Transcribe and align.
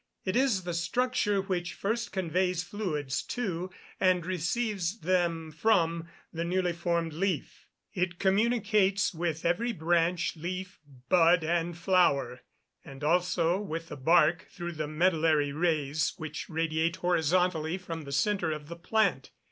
It 0.25 0.35
is 0.35 0.63
the 0.63 0.73
structure 0.73 1.39
which 1.43 1.75
first 1.75 2.11
conveys 2.11 2.63
fluids 2.63 3.21
to, 3.21 3.69
and 3.99 4.25
receives 4.25 5.01
them 5.01 5.51
from, 5.51 6.07
the 6.33 6.43
newly 6.43 6.73
formed 6.73 7.13
leaf. 7.13 7.67
It 7.93 8.17
communicates 8.17 9.13
with 9.13 9.45
every 9.45 9.73
branch, 9.73 10.35
leaf, 10.35 10.79
bud, 11.07 11.43
and 11.43 11.77
flower; 11.77 12.41
and 12.83 13.03
also 13.03 13.59
with 13.59 13.89
the 13.89 13.95
bark, 13.95 14.47
through 14.49 14.71
the 14.71 14.87
medullary 14.87 15.51
rays, 15.51 16.13
which 16.17 16.49
radiate 16.49 16.95
horizontally 16.95 17.77
from 17.77 18.01
the 18.01 18.11
centre 18.11 18.51
of 18.51 18.69
the 18.69 18.75
plant. 18.77 19.29